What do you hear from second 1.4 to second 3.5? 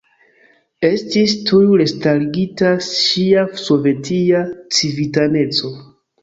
tuj restarigita ŝia